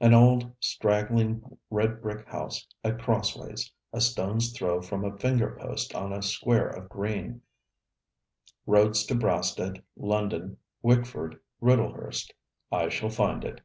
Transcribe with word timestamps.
An 0.00 0.14
old 0.14 0.50
straggling 0.58 1.58
red 1.70 2.02
brick 2.02 2.26
house 2.26 2.66
at 2.82 2.98
Crossways, 2.98 3.70
a 3.92 4.00
stone's 4.00 4.50
throw 4.50 4.82
from 4.82 5.04
a 5.04 5.16
fingerpost 5.16 5.94
on 5.94 6.12
a 6.12 6.22
square 6.22 6.66
of 6.66 6.88
green: 6.88 7.42
roads 8.66 9.06
to 9.06 9.14
Brasted, 9.14 9.84
London, 9.96 10.56
Wickford, 10.82 11.38
Riddlehurst. 11.62 12.32
I 12.72 12.88
shall 12.88 13.10
find 13.10 13.44
it. 13.44 13.60